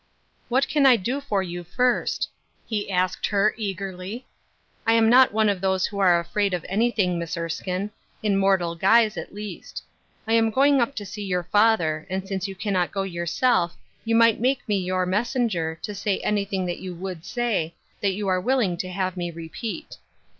[0.49, 2.27] "What can I do for you, first?"
[2.65, 4.25] he asked her, eagerly;"
[4.87, 7.91] I am not one of those who are afraid of anything, Miss Eiskine;
[8.23, 9.83] in mortal guise, at least.
[10.27, 13.77] I am going up to see your father, and since you can not go yourself,
[14.03, 18.27] you might make me your messenger, to say anything that you would say, that you
[18.27, 19.97] are willing to have me repeat."